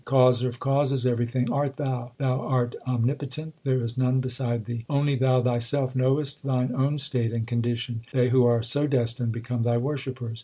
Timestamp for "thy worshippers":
9.61-10.39